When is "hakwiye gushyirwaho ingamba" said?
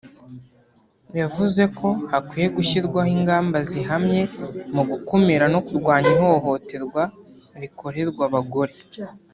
2.11-3.57